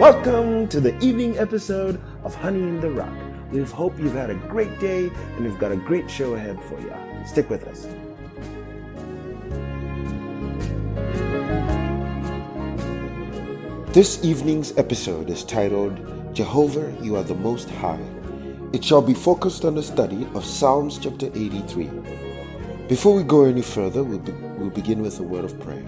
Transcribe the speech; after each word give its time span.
Welcome 0.00 0.66
to 0.68 0.80
the 0.80 0.98
evening 1.04 1.36
episode 1.36 2.00
of 2.24 2.34
Honey 2.34 2.60
in 2.60 2.80
the 2.80 2.88
Rock. 2.88 3.12
We 3.52 3.62
hope 3.64 3.98
you've 3.98 4.14
had 4.14 4.30
a 4.30 4.34
great 4.34 4.80
day 4.80 5.10
and 5.36 5.44
we've 5.44 5.58
got 5.58 5.72
a 5.72 5.76
great 5.76 6.10
show 6.10 6.36
ahead 6.36 6.58
for 6.64 6.80
you. 6.80 6.90
Stick 7.26 7.50
with 7.50 7.68
us. 7.68 7.86
This 13.92 14.24
evening's 14.24 14.74
episode 14.78 15.28
is 15.28 15.44
titled 15.44 16.00
Jehovah, 16.34 16.96
You 17.02 17.16
Are 17.16 17.22
the 17.22 17.34
Most 17.34 17.68
High. 17.68 18.00
It 18.72 18.82
shall 18.82 19.02
be 19.02 19.12
focused 19.12 19.66
on 19.66 19.74
the 19.74 19.82
study 19.82 20.26
of 20.34 20.46
Psalms 20.46 20.98
chapter 20.98 21.26
83. 21.26 21.90
Before 22.88 23.14
we 23.14 23.22
go 23.22 23.44
any 23.44 23.60
further, 23.60 24.02
we'll, 24.02 24.18
be, 24.18 24.32
we'll 24.32 24.70
begin 24.70 25.02
with 25.02 25.20
a 25.20 25.22
word 25.22 25.44
of 25.44 25.60
prayer. 25.60 25.84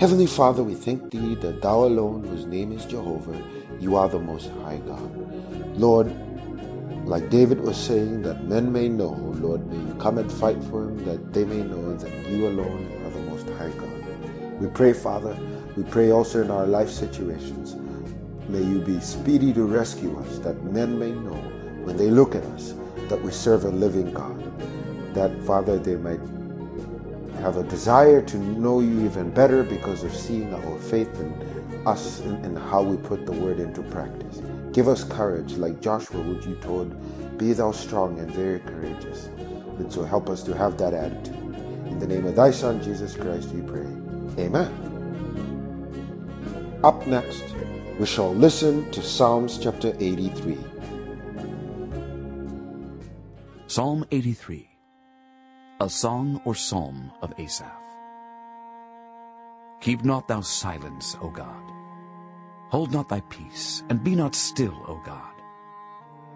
Heavenly 0.00 0.26
Father, 0.26 0.62
we 0.62 0.72
thank 0.72 1.10
Thee 1.10 1.34
that 1.42 1.60
Thou 1.60 1.84
alone, 1.84 2.24
whose 2.24 2.46
name 2.46 2.72
is 2.72 2.86
Jehovah, 2.86 3.38
You 3.78 3.96
are 3.96 4.08
the 4.08 4.18
Most 4.18 4.48
High 4.62 4.78
God. 4.78 5.78
Lord, 5.78 6.10
like 7.06 7.28
David 7.28 7.60
was 7.60 7.76
saying, 7.76 8.22
that 8.22 8.44
men 8.44 8.72
may 8.72 8.88
know, 8.88 9.10
Lord, 9.10 9.66
may 9.66 9.76
you 9.76 9.94
come 9.96 10.16
and 10.16 10.32
fight 10.32 10.56
for 10.64 10.84
him, 10.84 11.04
that 11.04 11.34
they 11.34 11.44
may 11.44 11.62
know 11.62 11.94
that 11.98 12.30
you 12.30 12.48
alone 12.48 12.90
are 13.04 13.10
the 13.10 13.20
Most 13.30 13.46
High 13.58 13.68
God. 13.78 14.58
We 14.58 14.68
pray, 14.68 14.94
Father, 14.94 15.36
we 15.76 15.82
pray 15.82 16.10
also 16.10 16.40
in 16.40 16.50
our 16.50 16.66
life 16.66 16.88
situations. 16.88 17.76
May 18.48 18.62
you 18.62 18.80
be 18.80 19.00
speedy 19.00 19.52
to 19.52 19.64
rescue 19.64 20.18
us, 20.20 20.38
that 20.38 20.64
men 20.64 20.98
may 20.98 21.10
know 21.10 21.36
when 21.84 21.98
they 21.98 22.08
look 22.08 22.34
at 22.34 22.44
us 22.44 22.72
that 23.10 23.20
we 23.20 23.32
serve 23.32 23.66
a 23.66 23.68
living 23.70 24.14
God. 24.14 24.42
That, 25.12 25.30
Father, 25.42 25.78
they 25.78 25.96
might 25.96 26.20
have 27.40 27.56
a 27.56 27.62
desire 27.64 28.20
to 28.22 28.36
know 28.38 28.80
you 28.80 29.04
even 29.04 29.30
better 29.30 29.64
because 29.64 30.04
of 30.04 30.14
seeing 30.14 30.52
our 30.54 30.78
faith 30.78 31.12
in 31.18 31.32
us 31.86 32.20
and, 32.20 32.58
how 32.58 32.82
we 32.82 32.96
put 32.98 33.24
the 33.24 33.32
word 33.32 33.58
into 33.58 33.82
practice. 33.84 34.42
Give 34.72 34.86
us 34.86 35.02
courage, 35.02 35.54
like 35.54 35.80
Joshua, 35.80 36.20
which 36.22 36.46
you 36.46 36.54
told, 36.56 36.94
be 37.38 37.52
thou 37.54 37.72
strong 37.72 38.18
and 38.18 38.30
very 38.30 38.60
courageous. 38.60 39.26
And 39.78 39.90
so 39.90 40.04
help 40.04 40.28
us 40.28 40.42
to 40.44 40.54
have 40.54 40.76
that 40.78 40.92
attitude. 40.92 41.34
In 41.86 41.98
the 41.98 42.06
name 42.06 42.26
of 42.26 42.36
thy 42.36 42.50
Son, 42.50 42.82
Jesus 42.82 43.16
Christ, 43.16 43.48
we 43.48 43.62
pray. 43.62 43.86
Amen. 44.38 44.70
Up 46.84 47.06
next, 47.06 47.44
we 47.98 48.06
shall 48.06 48.34
listen 48.34 48.90
to 48.92 49.02
Psalms 49.02 49.58
chapter 49.58 49.94
83. 49.98 50.58
Psalm 53.66 54.04
83 54.10 54.69
A 55.82 55.88
song 55.88 56.42
or 56.44 56.54
psalm 56.54 57.10
of 57.22 57.32
Asaph. 57.38 57.72
Keep 59.80 60.04
not 60.04 60.28
thou 60.28 60.42
silence, 60.42 61.16
O 61.22 61.30
God. 61.30 61.72
Hold 62.68 62.92
not 62.92 63.08
thy 63.08 63.20
peace, 63.30 63.82
and 63.88 64.04
be 64.04 64.14
not 64.14 64.34
still, 64.34 64.76
O 64.86 65.00
God. 65.06 65.32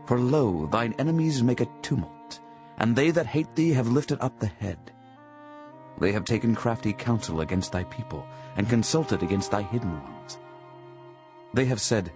For 0.06 0.18
lo, 0.18 0.64
thine 0.72 0.94
enemies 0.98 1.42
make 1.42 1.60
a 1.60 1.68
tumult, 1.82 2.40
and 2.78 2.96
they 2.96 3.10
that 3.10 3.26
hate 3.26 3.54
thee 3.54 3.74
have 3.74 3.88
lifted 3.88 4.18
up 4.22 4.38
the 4.38 4.46
head. 4.46 4.78
They 5.98 6.12
have 6.12 6.24
taken 6.24 6.54
crafty 6.54 6.94
counsel 6.94 7.42
against 7.42 7.70
thy 7.70 7.84
people, 7.84 8.24
and 8.56 8.66
consulted 8.66 9.22
against 9.22 9.50
thy 9.50 9.60
hidden 9.60 9.92
ones. 9.92 10.38
They 11.52 11.66
have 11.66 11.82
said, 11.82 12.10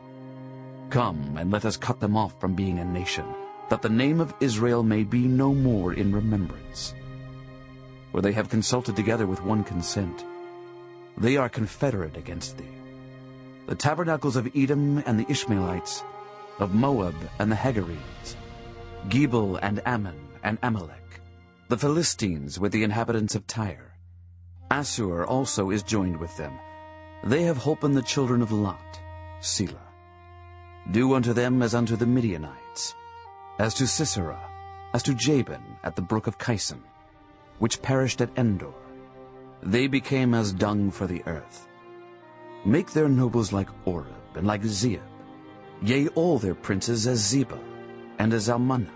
Come, 0.89 1.37
and 1.37 1.51
let 1.51 1.67
us 1.67 1.77
cut 1.77 2.01
them 2.01 2.17
off 2.17 2.41
from 2.41 2.55
being 2.55 2.79
a 2.79 2.87
nation, 2.87 3.27
that 3.69 3.83
the 3.83 3.91
name 3.91 4.19
of 4.19 4.33
Israel 4.41 4.83
may 4.83 5.05
be 5.05 5.29
no 5.29 5.53
more 5.53 5.93
in 5.93 6.15
remembrance. 6.15 6.95
For 8.19 8.23
they 8.23 8.33
have 8.33 8.49
consulted 8.49 8.97
together 8.97 9.29
with 9.29 9.45
one 9.45 9.63
consent. 9.63 10.25
They 11.19 11.37
are 11.37 11.49
confederate 11.49 12.17
against 12.17 12.59
thee. 12.59 12.75
The 13.69 13.77
tabernacles 13.77 14.35
of 14.35 14.51
Edom 14.57 15.01
and 15.07 15.21
the 15.21 15.31
Ishmaelites, 15.31 16.03
of 16.59 16.75
Moab 16.75 17.15
and 17.39 17.49
the 17.49 17.55
Hagarenes, 17.55 18.35
Gebal 19.09 19.61
and 19.63 19.81
Ammon 19.87 20.19
and 20.43 20.59
Amalek, 20.65 21.21
the 21.69 21.79
Philistines 21.79 22.59
with 22.59 22.73
the 22.73 22.83
inhabitants 22.83 23.37
of 23.37 23.47
Tyre. 23.47 23.95
Assur 24.73 25.25
also 25.25 25.71
is 25.71 25.85
joined 25.85 26.19
with 26.19 26.37
them. 26.37 26.59
They 27.23 27.45
have 27.45 27.59
holpen 27.59 27.95
the 27.95 28.03
children 28.03 28.43
of 28.43 28.51
Lot. 28.51 28.99
Selah. 29.39 29.93
Do 30.91 31.15
unto 31.15 31.33
them 31.33 31.63
as 31.63 31.73
unto 31.73 31.95
the 31.95 32.07
Midianites, 32.07 32.97
as 33.61 33.75
to 33.75 33.87
Sisera, 33.87 34.41
as 34.93 35.05
to 35.05 35.15
Jabin 35.15 35.63
at 35.85 35.95
the 35.95 36.03
brook 36.03 36.27
of 36.27 36.39
Kison, 36.39 36.83
which 37.59 37.83
perished 37.83 38.21
at 38.21 38.37
Endor. 38.37 38.73
They 39.63 39.87
became 39.87 40.35
as 40.35 40.53
dung 40.53 40.91
for 40.91 41.07
the 41.07 41.23
earth. 41.27 41.67
Make 42.65 42.93
their 42.93 43.09
nobles 43.09 43.53
like 43.53 43.69
Oreb 43.85 44.37
and 44.37 44.47
like 44.47 44.63
Zeeb, 44.63 45.01
yea, 45.83 46.09
all 46.09 46.39
their 46.39 46.55
princes 46.55 47.07
as 47.07 47.21
Zeba 47.21 47.59
and 48.19 48.33
as 48.33 48.49
Zalmunna, 48.49 48.91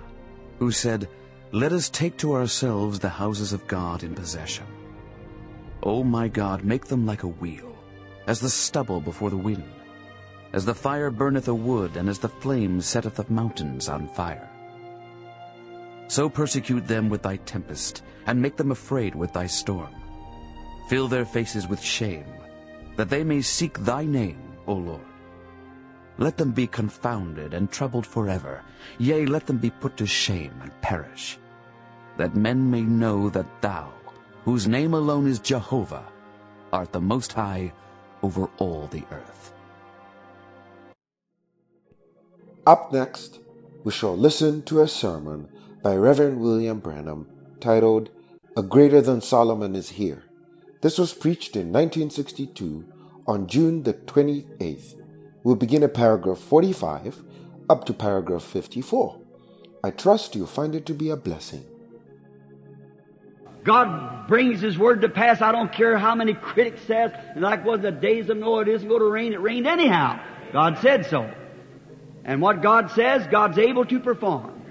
who 0.59 0.71
said, 0.71 1.09
Let 1.53 1.72
us 1.72 1.89
take 1.89 2.17
to 2.19 2.34
ourselves 2.34 2.99
the 2.99 3.09
houses 3.09 3.53
of 3.53 3.67
God 3.67 4.03
in 4.03 4.15
possession. 4.15 4.67
O 5.83 6.05
my 6.05 6.28
God, 6.28 6.65
make 6.65 6.87
them 6.87 7.06
like 7.06 7.25
a 7.25 7.28
wheel, 7.28 7.77
as 8.27 8.41
the 8.41 8.51
stubble 8.51 9.01
before 9.01 9.31
the 9.31 9.37
wind, 9.37 9.65
as 10.53 10.65
the 10.65 10.75
fire 10.75 11.11
burneth 11.11 11.49
a 11.49 11.55
wood, 11.55 11.97
and 11.97 12.09
as 12.09 12.19
the 12.19 12.28
flame 12.28 12.81
setteth 12.81 13.17
the 13.17 13.27
mountains 13.28 13.89
on 13.89 14.06
fire. 14.06 14.49
So 16.12 16.28
persecute 16.28 16.87
them 16.87 17.09
with 17.09 17.23
thy 17.23 17.37
tempest, 17.37 18.03
and 18.27 18.37
make 18.39 18.56
them 18.56 18.71
afraid 18.71 19.15
with 19.15 19.33
thy 19.33 19.47
storm. 19.47 19.95
Fill 20.91 21.09
their 21.09 21.25
faces 21.25 21.67
with 21.67 21.81
shame, 21.81 22.27
that 22.97 23.09
they 23.09 23.25
may 23.25 23.41
seek 23.41 23.78
thy 23.78 24.05
name, 24.05 24.43
O 24.67 24.75
Lord. 24.75 25.09
Let 26.19 26.37
them 26.37 26.53
be 26.53 26.67
confounded 26.67 27.55
and 27.55 27.71
troubled 27.71 28.06
forever, 28.06 28.62
yea, 28.99 29.25
let 29.25 29.47
them 29.47 29.56
be 29.56 29.71
put 29.71 29.97
to 29.97 30.06
shame 30.06 30.53
and 30.61 30.71
perish, 30.83 31.39
that 32.19 32.37
men 32.37 32.71
may 32.71 32.83
know 32.83 33.31
that 33.31 33.62
thou, 33.62 33.91
whose 34.45 34.69
name 34.69 34.93
alone 34.93 35.27
is 35.27 35.39
Jehovah, 35.39 36.05
art 36.75 36.93
the 36.93 37.01
Most 37.01 37.33
High 37.33 37.72
over 38.22 38.51
all 38.59 38.87
the 38.89 39.05
earth. 39.12 39.55
Up 42.67 42.93
next, 42.93 43.41
we 43.83 43.93
shall 43.93 44.15
listen 44.15 44.61
to 44.65 44.83
a 44.83 44.87
sermon 44.87 45.49
by 45.82 45.97
Reverend 45.97 46.41
William 46.41 46.78
Branham 46.78 47.26
titled 47.60 48.09
A 48.56 48.62
Greater 48.62 49.00
Than 49.00 49.20
Solomon 49.20 49.75
is 49.75 49.91
Here. 49.91 50.22
This 50.81 50.97
was 50.97 51.12
preached 51.12 51.56
in 51.56 51.72
1962 51.72 52.84
on 53.26 53.48
June 53.48 53.82
the 53.82 53.94
28th. 53.94 54.94
We'll 55.42 55.56
begin 55.56 55.82
at 55.82 55.92
paragraph 55.92 56.38
45 56.38 57.25
up 57.69 57.84
to 57.87 57.92
paragraph 57.92 58.44
54. 58.44 59.21
I 59.82 59.91
trust 59.91 60.37
you'll 60.37 60.47
find 60.47 60.76
it 60.76 60.87
to 60.87 60.94
be 60.94 61.10
a 61.10 61.16
blessing. 61.16 61.65
God 63.65 64.28
brings 64.28 64.60
His 64.60 64.78
word 64.78 65.00
to 65.00 65.09
pass. 65.09 65.41
I 65.41 65.50
don't 65.50 65.72
care 65.72 65.98
how 65.98 66.15
many 66.15 66.34
critics 66.34 66.82
says, 66.82 67.10
like 67.37 67.65
was 67.65 67.81
the 67.81 67.91
days 67.91 68.28
of 68.28 68.37
Noah, 68.37 68.62
it 68.62 68.69
isn't 68.69 68.88
going 68.88 69.00
to 69.00 69.06
rain. 69.06 69.32
It 69.32 69.41
rained 69.41 69.66
anyhow. 69.66 70.21
God 70.53 70.78
said 70.78 71.06
so. 71.06 71.32
And 72.25 72.41
what 72.41 72.62
God 72.62 72.91
says, 72.92 73.26
God's 73.26 73.59
able 73.59 73.84
to 73.87 73.98
perform. 73.98 74.62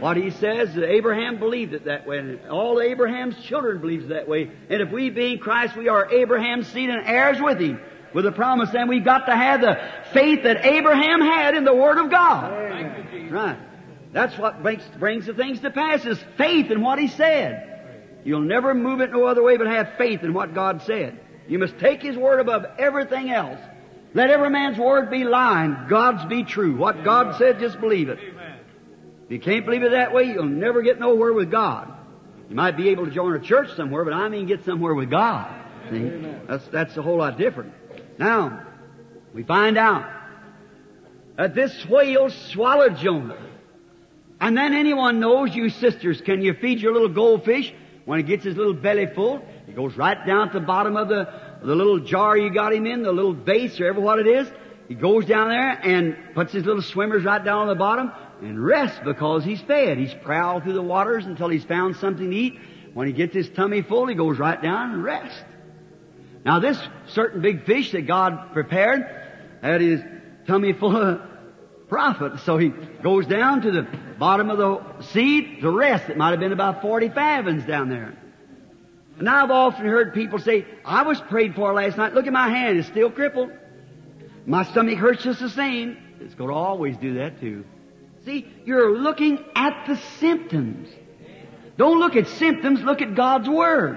What 0.00 0.16
He 0.16 0.30
says, 0.30 0.76
Abraham 0.76 1.38
believed 1.38 1.74
it 1.74 1.84
that 1.86 2.06
way, 2.06 2.18
and 2.18 2.48
all 2.48 2.80
Abraham's 2.80 3.36
children 3.44 3.80
believes 3.80 4.04
it 4.04 4.08
that 4.10 4.28
way. 4.28 4.50
And 4.70 4.80
if 4.80 4.90
we 4.90 5.10
be 5.10 5.32
in 5.32 5.38
Christ, 5.38 5.76
we 5.76 5.88
are 5.88 6.10
Abraham's 6.12 6.68
seed 6.68 6.90
and 6.90 7.06
heirs 7.06 7.40
with 7.40 7.60
Him, 7.60 7.80
with 8.14 8.24
the 8.24 8.32
promise. 8.32 8.70
Then 8.70 8.88
we've 8.88 9.04
got 9.04 9.26
to 9.26 9.36
have 9.36 9.60
the 9.60 9.78
faith 10.12 10.44
that 10.44 10.64
Abraham 10.64 11.20
had 11.20 11.54
in 11.54 11.64
the 11.64 11.74
Word 11.74 11.98
of 11.98 12.10
God. 12.10 12.52
Right. 13.30 13.58
That's 14.12 14.38
what 14.38 14.62
brings, 14.62 14.82
brings 14.98 15.26
the 15.26 15.34
things 15.34 15.60
to 15.60 15.70
pass, 15.70 16.04
is 16.06 16.18
faith 16.36 16.70
in 16.70 16.80
what 16.80 16.98
He 16.98 17.08
said. 17.08 18.20
You'll 18.24 18.40
never 18.40 18.74
move 18.74 19.00
it 19.00 19.10
no 19.10 19.24
other 19.24 19.42
way 19.42 19.56
but 19.56 19.66
have 19.66 19.94
faith 19.98 20.22
in 20.22 20.32
what 20.34 20.54
God 20.54 20.82
said. 20.82 21.18
You 21.48 21.58
must 21.58 21.78
take 21.78 22.02
His 22.02 22.16
Word 22.16 22.40
above 22.40 22.64
everything 22.78 23.30
else. 23.30 23.60
Let 24.14 24.30
every 24.30 24.50
man's 24.50 24.78
word 24.78 25.10
be 25.10 25.24
lying, 25.24 25.76
God's 25.88 26.24
be 26.24 26.42
true. 26.42 26.76
What 26.76 27.04
God 27.04 27.36
said, 27.36 27.60
just 27.60 27.78
believe 27.78 28.08
it. 28.08 28.18
If 29.28 29.32
you 29.32 29.40
can't 29.40 29.66
believe 29.66 29.82
it 29.82 29.90
that 29.90 30.14
way, 30.14 30.24
you'll 30.24 30.44
never 30.44 30.80
get 30.80 30.98
nowhere 30.98 31.34
with 31.34 31.50
God. 31.50 31.92
You 32.48 32.56
might 32.56 32.78
be 32.78 32.88
able 32.88 33.04
to 33.04 33.10
join 33.10 33.34
a 33.34 33.38
church 33.38 33.74
somewhere, 33.76 34.02
but 34.02 34.14
I 34.14 34.30
mean 34.30 34.46
get 34.46 34.64
somewhere 34.64 34.94
with 34.94 35.10
God. 35.10 35.54
See? 35.90 36.08
That's, 36.48 36.66
that's 36.68 36.96
a 36.96 37.02
whole 37.02 37.18
lot 37.18 37.36
different. 37.36 37.74
Now, 38.18 38.66
we 39.34 39.42
find 39.42 39.76
out 39.76 40.10
that 41.36 41.54
this 41.54 41.84
whale 41.86 42.30
swallowed 42.30 42.96
Jonah. 42.96 43.36
And 44.40 44.56
then 44.56 44.72
anyone 44.72 45.20
knows, 45.20 45.54
you 45.54 45.68
sisters, 45.68 46.22
can 46.22 46.40
you 46.40 46.54
feed 46.54 46.80
your 46.80 46.94
little 46.94 47.10
goldfish 47.10 47.74
when 48.06 48.18
he 48.18 48.22
gets 48.22 48.44
his 48.44 48.56
little 48.56 48.72
belly 48.72 49.08
full? 49.14 49.44
He 49.66 49.72
goes 49.72 49.94
right 49.94 50.26
down 50.26 50.46
at 50.46 50.54
the 50.54 50.60
bottom 50.60 50.96
of 50.96 51.08
the, 51.08 51.28
the 51.62 51.74
little 51.74 51.98
jar 51.98 52.34
you 52.34 52.50
got 52.50 52.72
him 52.72 52.86
in, 52.86 53.02
the 53.02 53.12
little 53.12 53.34
vase 53.34 53.78
or 53.78 53.88
ever 53.88 54.00
what 54.00 54.20
it 54.20 54.26
is. 54.26 54.50
He 54.88 54.94
goes 54.94 55.26
down 55.26 55.50
there 55.50 55.78
and 55.84 56.16
puts 56.34 56.54
his 56.54 56.64
little 56.64 56.80
swimmers 56.80 57.24
right 57.24 57.44
down 57.44 57.62
on 57.62 57.68
the 57.68 57.74
bottom 57.74 58.10
and 58.40 58.62
rests 58.62 58.98
because 59.04 59.44
he's 59.44 59.60
fed. 59.62 59.98
He's 59.98 60.14
prowled 60.14 60.62
through 60.62 60.74
the 60.74 60.82
waters 60.82 61.26
until 61.26 61.48
he's 61.48 61.64
found 61.64 61.96
something 61.96 62.30
to 62.30 62.36
eat. 62.36 62.58
When 62.94 63.06
he 63.06 63.12
gets 63.12 63.34
his 63.34 63.48
tummy 63.50 63.82
full, 63.82 64.06
he 64.06 64.14
goes 64.14 64.38
right 64.38 64.60
down 64.60 64.92
and 64.92 65.04
rests. 65.04 65.38
Now 66.44 66.60
this 66.60 66.80
certain 67.08 67.40
big 67.40 67.64
fish 67.64 67.92
that 67.92 68.06
God 68.06 68.52
prepared 68.52 69.06
had 69.62 69.80
his 69.80 70.00
tummy 70.46 70.72
full 70.72 70.96
of 70.96 71.20
prophet. 71.88 72.40
So 72.40 72.58
he 72.58 72.68
goes 72.68 73.26
down 73.26 73.62
to 73.62 73.70
the 73.70 73.82
bottom 74.18 74.50
of 74.50 74.58
the 74.58 75.02
sea 75.02 75.60
to 75.60 75.70
rest. 75.70 76.08
It 76.08 76.16
might 76.16 76.30
have 76.30 76.40
been 76.40 76.52
about 76.52 76.82
40 76.82 77.10
fathoms 77.10 77.64
down 77.64 77.88
there. 77.88 78.16
And 79.18 79.28
I've 79.28 79.50
often 79.50 79.84
heard 79.84 80.14
people 80.14 80.38
say, 80.38 80.64
I 80.84 81.02
was 81.02 81.20
prayed 81.20 81.54
for 81.54 81.72
last 81.72 81.96
night. 81.96 82.14
Look 82.14 82.26
at 82.26 82.32
my 82.32 82.48
hand. 82.48 82.78
It's 82.78 82.88
still 82.88 83.10
crippled. 83.10 83.50
My 84.46 84.62
stomach 84.64 84.96
hurts 84.96 85.24
just 85.24 85.40
the 85.40 85.50
same. 85.50 85.96
It's 86.20 86.34
going 86.34 86.50
to 86.50 86.54
always 86.56 86.96
do 86.96 87.14
that 87.14 87.40
too. 87.40 87.64
See, 88.28 88.46
you're 88.66 88.98
looking 88.98 89.42
at 89.54 89.86
the 89.86 89.96
symptoms. 90.20 90.90
Don't 91.78 91.98
look 91.98 92.14
at 92.14 92.28
symptoms, 92.28 92.82
look 92.82 93.00
at 93.00 93.14
God's 93.14 93.48
Word. 93.48 93.96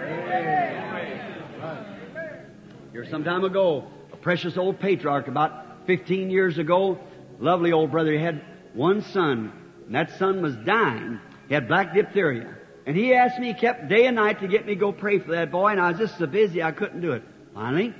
Here 2.94 3.06
some 3.10 3.26
time 3.26 3.44
ago, 3.44 3.88
a 4.14 4.16
precious 4.16 4.56
old 4.56 4.80
patriarch 4.80 5.28
about 5.28 5.86
15 5.86 6.30
years 6.30 6.58
ago, 6.60 6.98
lovely 7.40 7.74
old 7.74 7.92
brother, 7.92 8.14
he 8.14 8.20
had 8.20 8.42
one 8.74 9.02
son, 9.02 9.52
and 9.86 9.96
that 9.96 10.18
son 10.18 10.42
was 10.42 10.56
dying. 10.56 11.20
He 11.50 11.54
had 11.54 11.68
black 11.68 11.94
diphtheria. 11.94 12.56
And 12.86 12.96
he 12.96 13.14
asked 13.14 13.38
me, 13.38 13.48
he 13.48 13.54
kept 13.54 13.90
day 13.90 14.06
and 14.06 14.16
night 14.16 14.40
to 14.40 14.48
get 14.48 14.66
me 14.66 14.76
to 14.76 14.80
go 14.80 14.94
pray 14.94 15.20
for 15.20 15.32
that 15.32 15.52
boy, 15.52 15.72
and 15.72 15.82
I 15.82 15.90
was 15.90 16.00
just 16.00 16.18
so 16.18 16.26
busy 16.26 16.64
I 16.64 16.72
couldn't 16.72 17.02
do 17.02 17.12
it. 17.12 17.24
Finally, 17.54 17.94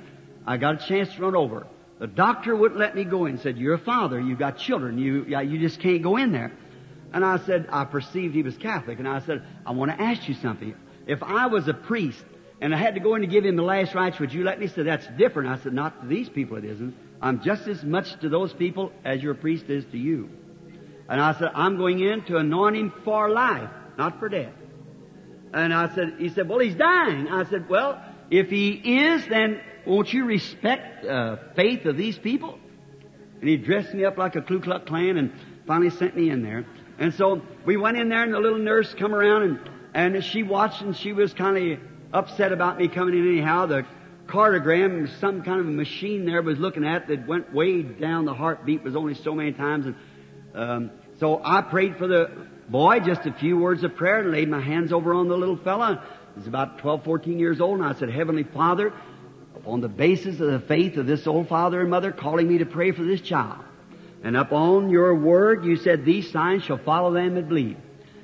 I 0.46 0.56
got 0.56 0.82
a 0.82 0.88
chance 0.88 1.14
to 1.14 1.20
run 1.20 1.36
over. 1.36 1.66
The 2.02 2.08
doctor 2.08 2.56
wouldn't 2.56 2.80
let 2.80 2.96
me 2.96 3.04
go 3.04 3.26
in. 3.26 3.38
Said, 3.38 3.58
"You're 3.58 3.74
a 3.74 3.78
father. 3.78 4.18
You've 4.18 4.40
got 4.40 4.58
children. 4.58 4.98
You, 4.98 5.24
yeah, 5.28 5.40
you 5.40 5.60
just 5.60 5.78
can't 5.78 6.02
go 6.02 6.16
in 6.16 6.32
there." 6.32 6.50
And 7.12 7.24
I 7.24 7.36
said, 7.36 7.68
I 7.70 7.84
perceived 7.84 8.34
he 8.34 8.42
was 8.42 8.56
Catholic, 8.56 8.98
and 8.98 9.06
I 9.06 9.20
said, 9.20 9.44
"I 9.64 9.70
want 9.70 9.92
to 9.92 10.02
ask 10.02 10.28
you 10.28 10.34
something. 10.34 10.74
If 11.06 11.22
I 11.22 11.46
was 11.46 11.68
a 11.68 11.74
priest 11.74 12.24
and 12.60 12.74
I 12.74 12.76
had 12.76 12.94
to 12.94 13.00
go 13.00 13.14
in 13.14 13.20
to 13.20 13.28
give 13.28 13.44
him 13.44 13.54
the 13.54 13.62
last 13.62 13.94
rites, 13.94 14.18
would 14.18 14.32
you 14.32 14.42
let 14.42 14.58
me?" 14.58 14.66
Said, 14.66 14.84
"That's 14.84 15.06
different." 15.16 15.48
I 15.48 15.58
said, 15.58 15.74
"Not 15.74 16.02
to 16.02 16.08
these 16.08 16.28
people, 16.28 16.56
it 16.56 16.64
isn't. 16.64 16.92
I'm 17.20 17.40
just 17.40 17.68
as 17.68 17.84
much 17.84 18.18
to 18.18 18.28
those 18.28 18.52
people 18.52 18.90
as 19.04 19.22
your 19.22 19.34
priest 19.34 19.66
is 19.68 19.84
to 19.92 19.96
you." 19.96 20.28
And 21.08 21.20
I 21.20 21.34
said, 21.38 21.52
"I'm 21.54 21.76
going 21.76 22.00
in 22.00 22.24
to 22.24 22.36
anoint 22.36 22.74
him 22.74 22.92
for 23.04 23.30
life, 23.30 23.70
not 23.96 24.18
for 24.18 24.28
death." 24.28 24.54
And 25.54 25.72
I 25.72 25.94
said, 25.94 26.16
he 26.18 26.30
said, 26.30 26.48
well, 26.48 26.58
he's 26.58 26.74
dying. 26.74 27.28
I 27.28 27.44
said, 27.44 27.68
well, 27.68 28.02
if 28.30 28.48
he 28.48 28.70
is, 28.70 29.26
then 29.28 29.60
won't 29.86 30.12
you 30.12 30.24
respect 30.24 31.04
uh, 31.04 31.36
faith 31.54 31.84
of 31.86 31.96
these 31.96 32.18
people? 32.18 32.58
And 33.40 33.48
he 33.48 33.56
dressed 33.56 33.92
me 33.94 34.04
up 34.04 34.18
like 34.18 34.36
a 34.36 34.42
Ku 34.42 34.60
Klux 34.60 34.86
Klan 34.86 35.16
and 35.16 35.32
finally 35.66 35.90
sent 35.90 36.16
me 36.16 36.30
in 36.30 36.42
there. 36.42 36.64
And 36.98 37.12
so 37.14 37.42
we 37.64 37.76
went 37.76 37.96
in 37.96 38.08
there 38.08 38.22
and 38.22 38.32
the 38.32 38.38
little 38.38 38.58
nurse 38.58 38.94
come 38.94 39.14
around 39.14 39.42
and, 39.42 40.14
and 40.14 40.24
she 40.24 40.42
watched 40.42 40.82
and 40.82 40.96
she 40.96 41.12
was 41.12 41.32
kind 41.34 41.72
of 41.72 41.80
upset 42.12 42.52
about 42.52 42.78
me 42.78 42.88
coming 42.88 43.18
in 43.18 43.26
anyhow. 43.26 43.66
The 43.66 43.84
cardiogram, 44.26 45.08
some 45.20 45.42
kind 45.42 45.60
of 45.60 45.66
a 45.66 45.70
machine 45.70 46.24
there 46.24 46.42
was 46.42 46.58
looking 46.58 46.84
at 46.84 47.08
that 47.08 47.26
went 47.26 47.52
way 47.52 47.82
down. 47.82 48.24
The 48.24 48.34
heartbeat 48.34 48.82
was 48.82 48.94
only 48.94 49.14
so 49.14 49.34
many 49.34 49.52
times. 49.52 49.86
And 49.86 49.96
um, 50.54 50.90
so 51.18 51.40
I 51.44 51.62
prayed 51.62 51.96
for 51.96 52.06
the 52.06 52.30
boy, 52.68 53.00
just 53.00 53.26
a 53.26 53.32
few 53.32 53.58
words 53.58 53.84
of 53.84 53.96
prayer 53.96 54.20
and 54.20 54.30
laid 54.30 54.48
my 54.48 54.60
hands 54.60 54.92
over 54.92 55.14
on 55.14 55.28
the 55.28 55.36
little 55.36 55.56
fella. 55.56 56.04
He's 56.36 56.46
about 56.46 56.78
12, 56.78 57.04
14 57.04 57.38
years 57.38 57.60
old 57.60 57.80
and 57.80 57.88
I 57.88 57.98
said, 57.98 58.10
Heavenly 58.10 58.44
Father, 58.44 58.92
on 59.66 59.80
the 59.80 59.88
basis 59.88 60.40
of 60.40 60.50
the 60.50 60.60
faith 60.60 60.96
of 60.96 61.06
this 61.06 61.26
old 61.26 61.48
father 61.48 61.80
and 61.80 61.90
mother 61.90 62.12
calling 62.12 62.48
me 62.48 62.58
to 62.58 62.66
pray 62.66 62.92
for 62.92 63.04
this 63.04 63.20
child. 63.20 63.64
And 64.24 64.36
upon 64.36 64.90
your 64.90 65.14
word, 65.14 65.64
you 65.64 65.76
said, 65.76 66.04
these 66.04 66.30
signs 66.30 66.64
shall 66.64 66.78
follow 66.78 67.12
them 67.12 67.34
that 67.34 67.48
believe. 67.48 67.76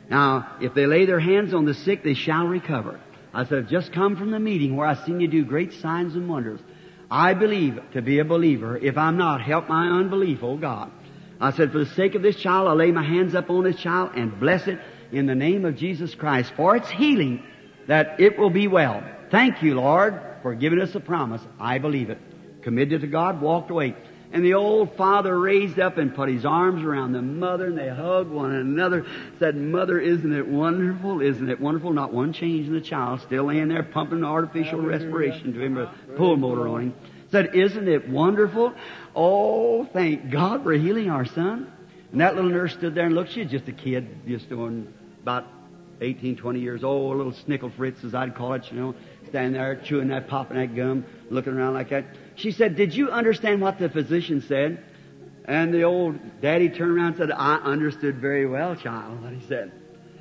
Now, 0.09 0.57
if 0.61 0.75
they 0.75 0.87
lay 0.87 1.07
their 1.07 1.21
hands 1.21 1.53
on 1.53 1.65
the 1.65 1.75
sick, 1.75 2.03
they 2.03 2.15
shall 2.15 2.47
recover. 2.47 3.01
I 3.35 3.45
said, 3.45 3.59
I've 3.59 3.71
just 3.71 3.93
come 3.93 4.17
from 4.17 4.31
the 4.31 4.39
meeting 4.39 4.77
where 4.77 4.87
I 4.87 4.95
seen 5.05 5.21
you 5.21 5.29
do 5.29 5.45
great 5.45 5.73
signs 5.75 6.15
and 6.15 6.29
wonders. 6.29 6.61
I 7.11 7.35
believe 7.35 7.81
to 7.93 8.03
be 8.03 8.19
a 8.19 8.25
believer. 8.25 8.77
If 8.77 8.97
I'm 8.97 9.17
not, 9.17 9.43
help 9.43 9.69
my 9.69 9.89
unbelief, 9.89 10.43
oh 10.43 10.57
God. 10.57 10.91
I 11.41 11.53
said, 11.53 11.73
for 11.73 11.79
the 11.79 11.87
sake 11.95 12.15
of 12.15 12.23
this 12.23 12.37
child, 12.37 12.69
I 12.69 12.73
lay 12.73 12.91
my 12.91 13.05
hands 13.05 13.35
up 13.35 13.51
on 13.51 13.65
this 13.65 13.77
child 13.77 14.13
and 14.15 14.39
bless 14.41 14.67
it 14.67 14.79
in 15.13 15.27
the 15.27 15.35
name 15.35 15.65
of 15.65 15.77
Jesus 15.77 16.15
Christ 16.15 16.53
for 16.57 16.77
its 16.77 16.91
healing, 16.91 17.43
that 17.87 18.21
it 18.21 18.39
will 18.39 18.51
be 18.51 18.67
well. 18.67 19.03
Thank 19.31 19.63
you, 19.63 19.75
Lord, 19.75 20.21
for 20.43 20.55
giving 20.55 20.81
us 20.81 20.95
a 20.95 21.01
promise. 21.01 21.43
I 21.61 21.79
believe 21.79 22.11
it. 22.11 22.19
Committed 22.63 23.03
to 23.03 23.07
God, 23.07 23.41
walked 23.41 23.71
away. 23.71 23.95
And 24.31 24.45
the 24.45 24.55
old 24.55 24.95
father 24.97 25.39
raised 25.39 25.79
up 25.79 25.97
and 25.97 26.15
put 26.15 26.29
his 26.29 26.45
arms 26.45 26.85
around 26.85 27.13
the 27.13 27.23
mother 27.23 27.67
and 27.67 27.79
they 27.79 27.89
hugged 27.89 28.31
one 28.31 28.53
another. 28.53 29.07
Said, 29.39 29.57
Mother, 29.57 29.99
isn't 29.99 30.33
it 30.33 30.47
wonderful? 30.47 31.23
Isn't 31.23 31.49
it 31.49 31.61
wonderful? 31.61 31.93
Not 31.93 32.13
one 32.13 32.35
change 32.35 32.67
in 32.67 32.75
the 32.75 32.81
child, 32.81 33.23
still 33.23 33.45
laying 33.45 33.69
there 33.69 33.83
pumping 33.83 34.25
artificial 34.25 34.81
respiration 34.81 35.55
to 35.55 35.61
him, 35.63 35.79
a 35.79 35.95
pulmotor 36.17 36.71
on 36.71 36.83
him. 36.83 36.95
Said, 37.31 37.55
isn't 37.55 37.89
it 37.89 38.09
wonderful? 38.09 38.73
Oh, 39.15 39.85
thank 39.87 40.31
God 40.31 40.63
for 40.63 40.73
healing 40.73 41.11
our 41.11 41.27
son. 41.27 41.71
And 42.13 42.21
that 42.21 42.35
little 42.35 42.51
nurse 42.51 42.73
stood 42.73 42.95
there 42.95 43.07
and 43.07 43.15
looked. 43.15 43.33
She 43.33 43.43
was 43.43 43.51
just 43.51 43.69
a 43.69 43.73
kid, 43.73 44.27
just 44.27 44.49
doing 44.49 44.93
about 45.23 45.47
18, 46.01 46.37
20 46.37 46.61
years 46.61 46.85
old, 46.85 47.15
a 47.15 47.17
little 47.17 47.33
snickle 47.33 47.75
fritz, 47.77 48.03
as 48.05 48.15
I'd 48.15 48.35
call 48.35 48.55
it, 48.55 48.71
you 48.71 48.79
know, 48.79 48.95
standing 49.29 49.53
there 49.53 49.77
chewing 49.77 50.09
that, 50.09 50.29
popping 50.29 50.57
that 50.57 50.75
gum, 50.75 51.05
looking 51.31 51.53
around 51.53 51.75
like 51.75 51.91
that. 51.91 52.07
She 52.37 52.53
said, 52.53 52.77
did 52.77 52.95
you 52.95 53.11
understand 53.11 53.61
what 53.61 53.79
the 53.79 53.89
physician 53.89 54.43
said? 54.47 54.85
And 55.45 55.73
the 55.73 55.83
old 55.83 56.41
daddy 56.41 56.69
turned 56.69 56.97
around 56.97 57.07
and 57.07 57.17
said, 57.17 57.31
I 57.33 57.57
understood 57.57 58.19
very 58.19 58.47
well, 58.47 58.77
child, 58.77 59.23
what 59.23 59.33
he 59.33 59.47
said. 59.49 59.73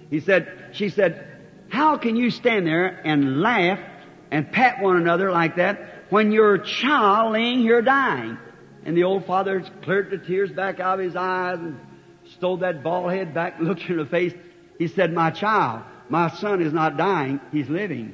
He 0.09 0.19
said, 0.21 0.69
she 0.73 0.89
said, 0.89 1.27
how 1.69 1.97
can 1.97 2.15
you 2.15 2.31
stand 2.31 2.65
there 2.65 2.87
and 2.87 3.41
laugh 3.41 3.79
and 4.31 4.51
pat 4.51 4.81
one 4.81 4.97
another 4.97 5.31
like 5.31 5.57
that 5.57 6.05
when 6.09 6.31
your 6.31 6.57
child 6.57 7.33
laying 7.33 7.59
here 7.59 7.81
dying. 7.81 8.37
And 8.85 8.95
the 8.95 9.03
old 9.03 9.25
father 9.25 9.63
cleared 9.83 10.09
the 10.11 10.17
tears 10.17 10.51
back 10.51 10.79
out 10.79 10.99
of 10.99 11.05
his 11.05 11.15
eyes 11.15 11.57
and 11.59 11.77
stole 12.37 12.57
that 12.57 12.83
bald 12.83 13.11
head 13.11 13.33
back, 13.33 13.57
looked 13.59 13.81
in 13.81 13.97
the 13.97 14.05
face. 14.05 14.33
He 14.77 14.87
said, 14.87 15.13
my 15.13 15.31
child, 15.31 15.83
my 16.09 16.29
son 16.29 16.61
is 16.61 16.73
not 16.73 16.97
dying, 16.97 17.39
he's 17.51 17.69
living. 17.69 18.13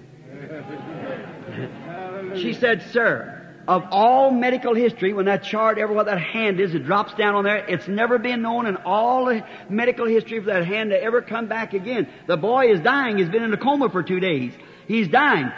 she 2.36 2.54
said, 2.54 2.84
sir, 2.92 3.44
of 3.68 3.84
all 3.92 4.32
medical 4.32 4.74
history, 4.74 5.14
when 5.14 5.26
that 5.26 5.44
chart, 5.44 5.78
ever 5.78 5.94
what 5.94 6.08
that 6.08 6.20
hand 6.20 6.60
is, 6.60 6.76
it 6.76 6.86
drops 6.86 7.14
down 7.14 7.36
on 7.36 7.44
there, 7.44 7.66
it's 7.66 7.88
never 7.88 8.18
been 8.18 8.42
known 8.42 8.66
in 8.66 8.78
all 8.78 9.26
the 9.26 9.46
medical 9.70 10.06
history 10.06 10.40
for 10.40 10.48
that 10.48 10.66
hand 10.66 10.90
to 10.90 11.02
ever 11.02 11.22
come 11.22 11.48
back 11.48 11.74
again. 11.74 12.08
The 12.28 12.38
boy 12.38 12.72
is 12.72 12.82
dying. 12.82 13.18
He's 13.18 13.30
been 13.30 13.44
in 13.44 13.54
a 13.54 13.58
coma 13.58 13.90
for 13.90 14.04
two 14.04 14.20
days. 14.20 14.54
He's 14.88 15.08
dying. 15.08 15.52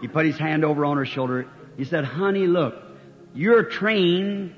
He 0.00 0.08
put 0.08 0.26
his 0.26 0.36
hand 0.36 0.64
over 0.64 0.84
on 0.84 0.98
her 0.98 1.06
shoulder. 1.06 1.46
He 1.78 1.84
said, 1.84 2.04
honey, 2.04 2.46
look, 2.46 2.74
you're 3.34 3.64
trained 3.64 4.54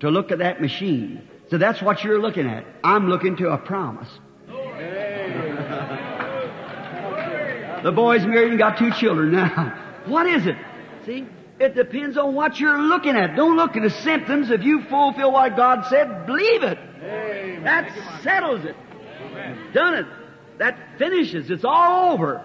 to 0.00 0.10
look 0.10 0.32
at 0.32 0.38
that 0.38 0.60
machine. 0.60 1.28
So 1.50 1.58
that's 1.58 1.80
what 1.80 2.02
you're 2.02 2.20
looking 2.20 2.48
at. 2.48 2.64
I'm 2.82 3.08
looking 3.08 3.36
to 3.36 3.50
a 3.50 3.58
promise. 3.58 4.08
The 7.82 7.92
boy's 7.92 8.26
married 8.26 8.50
and 8.50 8.58
got 8.58 8.78
two 8.78 8.90
children 8.92 9.32
now. 9.32 9.84
What 10.08 10.26
is 10.26 10.46
it? 10.46 10.56
See? 11.04 11.26
It 11.60 11.74
depends 11.74 12.16
on 12.16 12.34
what 12.34 12.58
you're 12.58 12.80
looking 12.80 13.14
at. 13.14 13.36
Don't 13.36 13.56
look 13.56 13.76
at 13.76 13.82
the 13.82 13.90
symptoms. 13.90 14.50
If 14.50 14.62
you 14.62 14.82
fulfill 14.84 15.32
what 15.32 15.54
God 15.54 15.84
said, 15.90 16.24
believe 16.24 16.62
it. 16.62 16.78
Amen. 17.02 17.64
That 17.64 18.22
settles 18.22 18.64
it. 18.64 18.74
Amen. 19.20 19.72
Done 19.74 19.94
it. 19.94 20.06
That 20.58 20.78
finishes. 20.98 21.50
It's 21.50 21.64
all 21.64 22.12
over. 22.12 22.42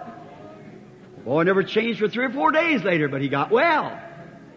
Boy 1.24 1.44
never 1.44 1.64
changed 1.64 2.00
for 2.00 2.10
three 2.10 2.26
or 2.26 2.32
four 2.32 2.52
days 2.52 2.84
later, 2.84 3.08
but 3.08 3.22
he 3.22 3.30
got 3.30 3.50
well. 3.50 3.98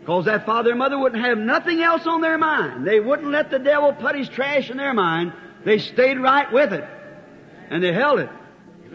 Because 0.00 0.25
that 0.25 0.47
father 0.47 0.71
and 0.71 0.78
mother 0.78 0.99
wouldn't 0.99 1.25
have 1.25 1.38
nothing 1.38 1.83
else 1.83 2.06
on 2.06 2.21
their 2.21 2.38
mind. 2.38 2.87
They 2.87 3.00
wouldn't 3.00 3.30
let 3.30 3.50
the 3.50 3.59
devil 3.59 3.92
put 3.92 4.16
his 4.16 4.28
trash 4.28 4.71
in 4.71 4.76
their 4.76 4.95
mind. 4.95 5.33
They 5.64 5.78
stayed 5.78 6.18
right 6.18 6.50
with 6.52 6.73
it. 6.73 6.85
And 7.71 7.83
they 7.83 7.92
held 7.92 8.21
it. 8.21 8.30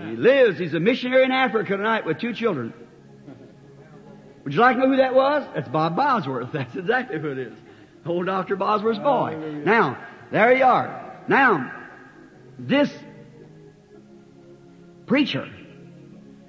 He 0.09 0.15
lives. 0.15 0.59
He's 0.59 0.73
a 0.73 0.79
missionary 0.79 1.23
in 1.23 1.31
Africa 1.31 1.77
tonight 1.77 2.05
with 2.05 2.19
two 2.19 2.33
children. 2.33 2.73
Would 4.43 4.53
you 4.53 4.59
like 4.59 4.75
to 4.75 4.81
know 4.81 4.89
who 4.89 4.97
that 4.97 5.13
was? 5.13 5.47
That's 5.53 5.69
Bob 5.69 5.95
Bosworth. 5.95 6.51
That's 6.53 6.75
exactly 6.75 7.19
who 7.19 7.31
it 7.31 7.37
is. 7.37 7.53
Old 8.05 8.25
Dr. 8.25 8.55
Bosworth's 8.55 8.99
boy. 8.99 9.61
Now, 9.63 10.03
there 10.31 10.55
you 10.55 10.63
are. 10.63 11.21
Now, 11.27 11.71
this 12.57 12.91
preacher 15.05 15.47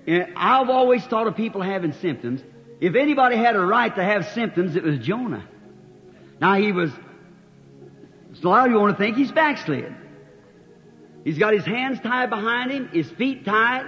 I've 0.06 0.68
always 0.68 1.04
thought 1.04 1.26
of 1.26 1.36
people 1.36 1.62
having 1.62 1.92
symptoms. 1.92 2.42
If 2.80 2.96
anybody 2.96 3.36
had 3.36 3.54
a 3.54 3.60
right 3.60 3.94
to 3.94 4.02
have 4.02 4.28
symptoms, 4.28 4.74
it 4.74 4.82
was 4.82 4.98
Jonah. 4.98 5.44
Now 6.40 6.54
he 6.54 6.72
was, 6.72 6.90
a 8.42 8.48
lot 8.48 8.66
of 8.66 8.72
you 8.72 8.80
want 8.80 8.96
to 8.96 9.02
think 9.02 9.16
he's 9.16 9.30
backslid. 9.30 9.94
He's 11.24 11.38
got 11.38 11.54
his 11.54 11.64
hands 11.64 12.00
tied 12.00 12.30
behind 12.30 12.70
him, 12.70 12.88
his 12.88 13.10
feet 13.10 13.44
tied. 13.44 13.86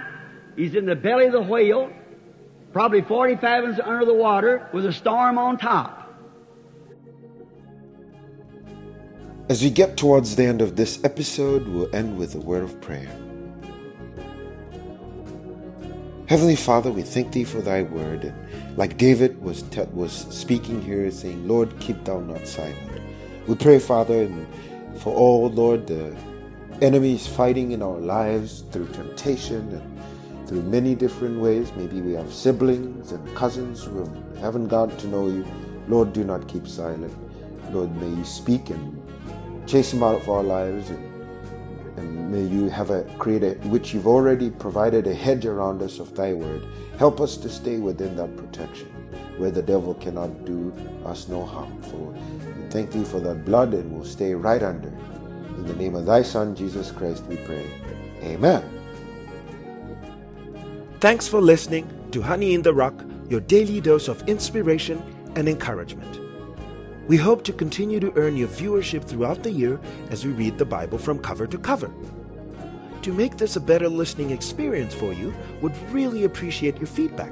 He's 0.55 0.75
in 0.75 0.85
the 0.85 0.95
belly 0.95 1.25
of 1.25 1.33
the 1.33 1.41
whale, 1.41 1.91
probably 2.71 3.01
40 3.01 3.35
fathoms 3.37 3.79
under 3.79 4.05
the 4.05 4.13
water 4.13 4.69
with 4.73 4.85
a 4.85 4.93
storm 4.93 5.37
on 5.37 5.57
top. 5.57 6.01
As 9.47 9.61
we 9.61 9.69
get 9.69 9.97
towards 9.97 10.35
the 10.35 10.45
end 10.45 10.61
of 10.61 10.75
this 10.75 11.03
episode, 11.03 11.67
we'll 11.67 11.93
end 11.93 12.17
with 12.17 12.35
a 12.35 12.39
word 12.39 12.63
of 12.63 12.79
prayer. 12.81 13.11
Heavenly 16.27 16.55
Father, 16.55 16.91
we 16.91 17.03
thank 17.03 17.33
Thee 17.33 17.43
for 17.43 17.61
Thy 17.61 17.83
word. 17.83 18.33
Like 18.77 18.97
David 18.97 19.39
was, 19.43 19.61
te- 19.63 19.83
was 19.93 20.11
speaking 20.31 20.81
here, 20.81 21.11
saying, 21.11 21.47
Lord, 21.47 21.77
keep 21.79 22.03
Thou 22.03 22.21
not 22.21 22.47
silent. 22.47 23.01
We 23.45 23.53
pray, 23.53 23.77
Father, 23.77 24.23
and 24.23 24.47
for 24.99 25.13
all, 25.13 25.49
Lord, 25.49 25.85
the 25.85 26.15
enemies 26.81 27.25
fighting 27.27 27.71
in 27.71 27.81
our 27.81 27.97
lives 27.97 28.63
through 28.71 28.87
temptation 28.89 29.69
and 29.69 30.47
through 30.47 30.61
many 30.63 30.95
different 30.95 31.39
ways. 31.39 31.71
Maybe 31.75 32.01
we 32.01 32.13
have 32.13 32.33
siblings 32.33 33.11
and 33.11 33.35
cousins 33.35 33.83
who 33.83 34.05
haven't 34.39 34.67
got 34.67 34.97
to 34.99 35.07
know 35.07 35.27
you. 35.27 35.45
Lord, 35.87 36.13
do 36.13 36.23
not 36.23 36.47
keep 36.47 36.67
silent. 36.67 37.13
Lord, 37.71 37.95
may 37.97 38.09
you 38.09 38.25
speak 38.25 38.69
and 38.69 39.01
chase 39.67 39.91
them 39.91 40.03
out 40.03 40.15
of 40.15 40.29
our 40.29 40.43
lives 40.43 40.89
and 40.89 41.15
and 41.97 42.29
may 42.29 42.43
you 42.43 42.69
have 42.69 42.89
a 42.89 43.03
create 43.17 43.43
a 43.43 43.53
which 43.69 43.93
you've 43.93 44.07
already 44.07 44.49
provided 44.49 45.07
a 45.07 45.13
hedge 45.13 45.45
around 45.45 45.81
us 45.81 45.99
of 45.99 46.13
thy 46.15 46.33
word. 46.33 46.65
Help 46.97 47.21
us 47.21 47.37
to 47.37 47.49
stay 47.49 47.77
within 47.77 48.15
that 48.17 48.35
protection, 48.35 48.89
where 49.37 49.51
the 49.51 49.61
devil 49.61 49.93
cannot 49.93 50.45
do 50.45 50.73
us 51.05 51.27
no 51.29 51.45
harm. 51.45 51.81
For 51.83 51.97
we 51.97 52.69
thank 52.69 52.91
thee 52.91 53.03
for 53.03 53.19
that 53.21 53.45
blood, 53.45 53.73
and 53.73 53.91
we'll 53.91 54.05
stay 54.05 54.33
right 54.33 54.61
under. 54.61 54.91
In 55.57 55.65
the 55.65 55.75
name 55.75 55.95
of 55.95 56.05
thy 56.05 56.21
Son 56.21 56.55
Jesus 56.55 56.91
Christ, 56.91 57.25
we 57.25 57.37
pray. 57.37 57.65
Amen. 58.21 58.63
Thanks 60.99 61.27
for 61.27 61.41
listening 61.41 61.89
to 62.11 62.21
Honey 62.21 62.53
in 62.53 62.61
the 62.61 62.73
Rock, 62.73 62.93
your 63.29 63.41
daily 63.41 63.81
dose 63.81 64.07
of 64.07 64.27
inspiration 64.27 65.01
and 65.35 65.47
encouragement. 65.47 66.19
We 67.07 67.17
hope 67.17 67.43
to 67.43 67.53
continue 67.53 67.99
to 67.99 68.11
earn 68.15 68.35
your 68.35 68.47
viewership 68.47 69.03
throughout 69.03 69.43
the 69.43 69.51
year 69.51 69.79
as 70.09 70.25
we 70.25 70.31
read 70.31 70.57
the 70.57 70.65
Bible 70.65 70.97
from 70.97 71.19
cover 71.19 71.45
to 71.45 71.57
cover. 71.57 71.91
To 73.03 73.13
make 73.13 73.37
this 73.37 73.55
a 73.55 73.59
better 73.59 73.87
listening 73.87 74.31
experience 74.31 74.95
for 74.95 75.13
you, 75.13 75.31
would 75.61 75.77
really 75.91 76.23
appreciate 76.23 76.77
your 76.77 76.87
feedback. 76.87 77.31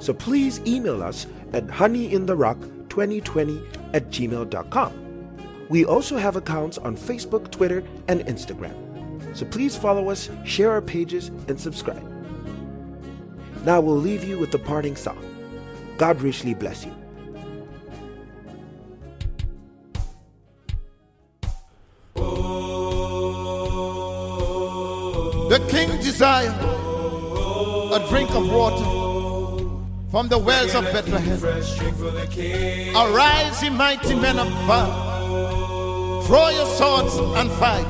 So 0.00 0.12
please 0.12 0.60
email 0.66 1.00
us 1.02 1.28
at 1.52 1.68
honeyintherock2020 1.68 3.94
at 3.94 4.10
gmail.com. 4.10 5.09
We 5.70 5.84
also 5.84 6.18
have 6.18 6.34
accounts 6.34 6.78
on 6.78 6.96
Facebook, 6.96 7.52
Twitter, 7.52 7.84
and 8.08 8.20
Instagram. 8.26 8.74
So 9.36 9.46
please 9.46 9.76
follow 9.76 10.10
us, 10.10 10.28
share 10.44 10.72
our 10.72 10.82
pages, 10.82 11.28
and 11.46 11.58
subscribe. 11.60 12.02
Now 13.64 13.80
we'll 13.80 13.96
leave 13.96 14.24
you 14.24 14.36
with 14.36 14.50
the 14.50 14.58
parting 14.58 14.96
song. 14.96 15.18
God 15.96 16.20
richly 16.20 16.54
bless 16.54 16.84
you. 16.84 16.92
The 25.50 25.64
king 25.68 26.00
desire 26.00 26.50
a 27.92 28.06
drink 28.08 28.30
of 28.30 28.50
water 28.50 28.84
from 30.10 30.28
the 30.28 30.38
wells 30.38 30.74
of 30.74 30.84
Bethlehem. 30.84 31.38
Arise, 32.96 33.62
ye 33.62 33.70
mighty 33.70 34.14
men 34.16 34.38
of 34.38 34.48
valor. 34.66 35.09
Draw 36.30 36.50
your 36.50 36.66
swords 36.66 37.16
and 37.16 37.50
fight. 37.58 37.84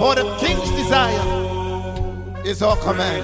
For 0.00 0.16
the 0.16 0.36
king's 0.40 0.68
desire 0.72 2.42
is 2.44 2.60
our 2.60 2.76
command. 2.78 3.22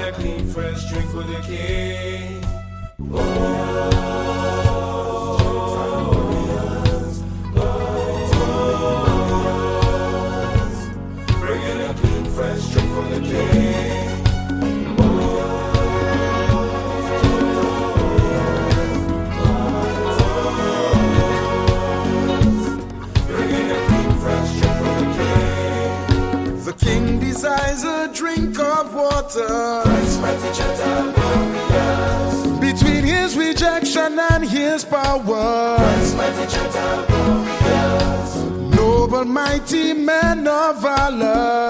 Noble, 39.18 39.32
mighty 39.32 39.94
men 39.94 40.46
of 40.46 40.80
valor. 40.80 41.68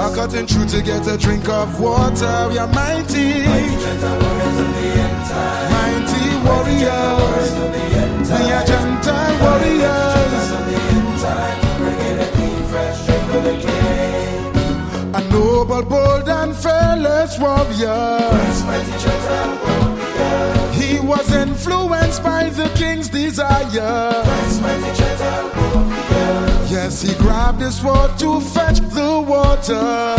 Are 0.00 0.14
cutting 0.14 0.46
through 0.46 0.66
to 0.66 0.82
get 0.82 1.06
a 1.06 1.18
drink 1.18 1.46
of 1.48 1.78
water. 1.78 2.48
We 2.50 2.58
are 2.58 2.68
mighty. 2.68 3.44
Mighty 5.76 6.24
warriors. 6.46 7.50
We 8.30 8.52
are 8.52 8.64
Gentile 8.64 9.36
warriors. 9.44 10.44
A 15.16 15.20
noble, 15.28 15.82
bold, 15.82 16.28
and 16.28 16.56
fearless 16.56 17.38
warrior. 17.38 18.18
He 20.72 20.98
was 21.00 21.30
influenced 21.34 22.22
by 22.22 22.48
the 22.48 22.70
king's 22.74 23.08
desire. 23.08 24.23
He 27.64 27.70
grabbed 27.70 27.72
his 27.72 27.80
sword 27.80 28.18
to 28.18 28.40
fetch 28.40 28.80
the 28.80 29.20
water. 29.26 30.16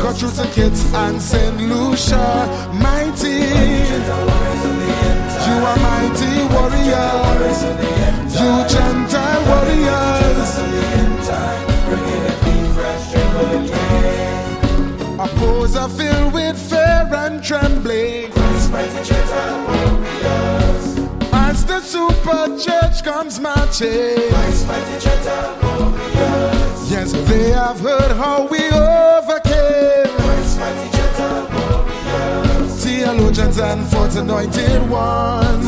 Cut 0.00 0.16
through 0.16 0.30
the 0.30 0.50
kids 0.54 0.92
and 0.94 1.20
St. 1.20 1.56
Lucia, 1.56 2.46
mighty. 2.74 3.40
You 5.46 5.56
are 5.70 5.78
mighty 5.78 6.32
warriors. 6.54 7.62
You 8.34 8.50
Gentile 8.68 9.42
warriors. 9.50 10.50
Oppose 15.18 15.76
are 15.76 15.88
filled 15.88 16.32
with 16.32 16.58
fear 16.70 17.08
and 17.12 17.42
trembling. 17.42 18.32
As 18.72 18.94
the 18.94 19.69
super 22.10 22.58
church 22.58 23.02
comes 23.04 23.40
marching. 23.40 24.18
Yes, 26.88 27.12
they 27.28 27.50
have 27.50 27.80
heard 27.80 28.12
how 28.16 28.46
we 28.46 28.60
overcame. 28.70 30.08
Theologians 32.78 33.58
and 33.58 33.86
forth 33.88 34.16
anointed 34.16 34.88
ones. 34.90 35.66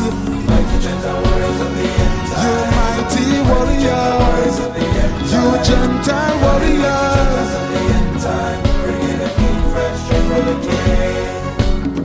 You 2.43 2.55
mighty 2.77 3.29
warriors. 3.49 4.55
You 5.31 5.45
Gentile 5.67 6.37
warriors. 6.43 7.51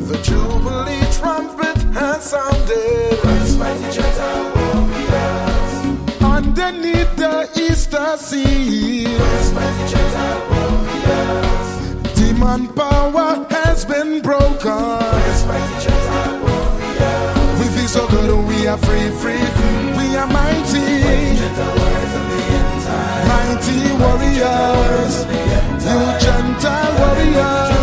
The 0.08 0.18
Jubilee 0.22 1.06
trumpet 1.12 1.78
has 1.94 2.24
sounded 2.24 3.07
underneath 6.22 7.16
the 7.16 7.48
power 12.74 13.46
has 13.50 13.84
been 13.84 14.20
broken. 14.22 15.08
So 17.88 18.04
oh 18.04 18.08
good, 18.10 18.46
we 18.46 18.66
are 18.66 18.76
free, 18.76 19.08
free. 19.16 19.40
We 19.96 20.14
are 20.14 20.26
mighty, 20.26 21.40
mighty 23.32 23.78
warriors. 23.96 25.24
You 25.88 26.00
Gentile 26.20 26.92
warriors. 26.98 27.77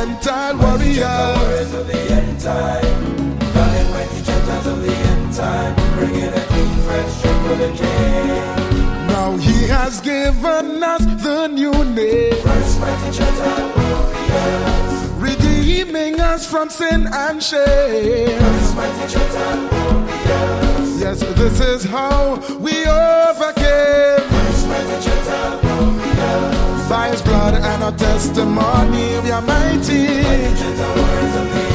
You 0.00 0.06
Gentile 0.06 0.56
warriors. 0.56 1.74
Of 1.74 1.86
the 1.86 1.98
end 2.10 2.40
time. 2.40 3.10
Now 9.08 9.36
he 9.36 9.66
has 9.66 10.00
given 10.00 10.82
us 10.82 11.04
the 11.22 11.48
new 11.48 11.72
name. 11.84 12.32
Mighty 12.80 13.10
gentle 13.12 13.68
warriors, 13.76 15.10
Redeeming 15.18 16.18
us 16.18 16.46
from 16.46 16.70
sin 16.70 17.06
and 17.12 17.42
shame. 17.42 18.40
Mighty 18.74 19.06
gentle 19.06 19.68
warriors, 19.68 21.00
Yes, 21.00 21.20
this 21.20 21.60
is 21.60 21.84
how 21.84 22.36
we 22.58 22.86
overcame. 22.86 24.10
By 26.90 27.10
his 27.10 27.22
blood 27.22 27.54
and 27.54 27.84
our 27.84 27.92
testimony, 27.92 29.20
we 29.22 29.30
are 29.30 29.42
mighty. 29.42 31.69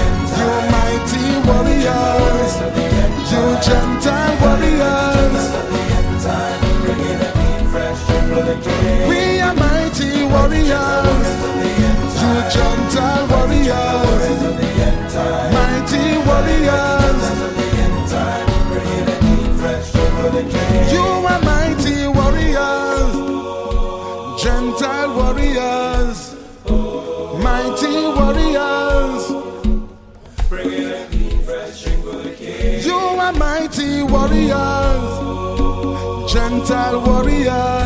Mighty 33.38 34.02
warriors, 34.04 35.06
gentle 36.32 37.02
warriors, 37.06 37.85